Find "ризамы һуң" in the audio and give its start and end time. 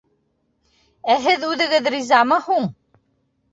1.97-2.69